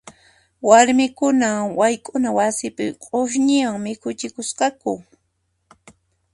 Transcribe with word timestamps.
Warmikuna 0.67 1.49
wayk'una 1.79 2.29
wasipi 2.37 2.85
q'usñiwan 3.03 3.81
mikichikusqaku. 3.83 4.93